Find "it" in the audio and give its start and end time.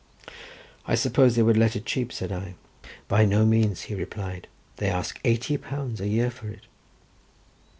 1.75-1.85, 6.49-6.63